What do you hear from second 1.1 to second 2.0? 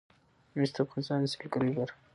د سیلګرۍ برخه ده.